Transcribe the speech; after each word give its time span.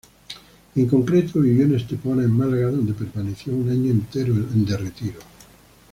En 0.77 0.87
concreto 0.87 1.39
vivió 1.41 1.63
en 1.65 1.75
Estepona 1.75 2.23
en 2.23 2.31
Málaga 2.35 2.71
donde 2.71 2.95
permaneció 2.95 3.53
un 3.53 3.69
año 3.69 3.91
entero 3.91 4.33
en 4.33 4.65
retiro. 4.65 5.19